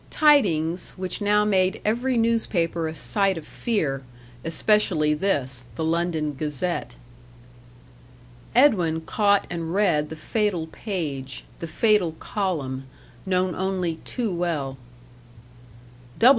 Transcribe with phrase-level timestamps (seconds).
[0.09, 4.01] Tidings, which now made every newspaper a sight of fear,
[4.43, 6.95] especially this the London Gazette.
[8.55, 12.87] Edwin caught and read the fatal page the fatal column
[13.27, 14.75] known only too well.